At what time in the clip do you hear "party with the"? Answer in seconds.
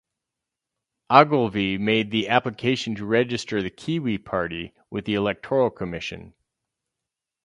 4.17-5.13